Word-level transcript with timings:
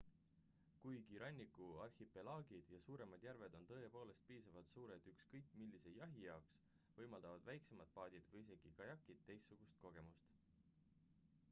kuigi 0.83 1.19
ranniku 1.23 1.67
arhipelaagid 1.83 2.71
ja 2.73 2.79
suuremad 2.85 3.27
järved 3.27 3.57
on 3.59 3.67
tõepoolest 3.73 4.25
piisavalt 4.31 4.73
suured 4.77 5.07
ükskõik 5.13 5.53
millise 5.61 5.95
jahi 5.99 6.25
jaoks 6.25 6.57
võimaldavad 7.01 7.47
väiksemad 7.53 7.95
paadid 8.01 8.33
või 8.35 8.45
isegi 8.49 8.75
kajakid 8.83 9.25
teistsugust 9.31 9.81
kogemust 9.87 10.37